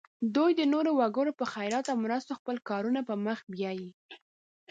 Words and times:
دوی 0.35 0.51
د 0.59 0.61
نورو 0.73 0.91
وګړو 0.99 1.31
په 1.39 1.45
خیرات 1.53 1.85
او 1.89 1.97
مرستو 2.05 2.37
خپل 2.39 2.55
کارونه 2.69 2.99
پر 3.07 3.17
مخ 3.25 3.39
بیایي. 3.53 3.89